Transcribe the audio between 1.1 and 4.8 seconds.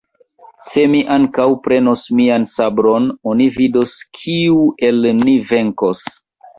ankaŭ prenos mian sabron, oni vidos, kiu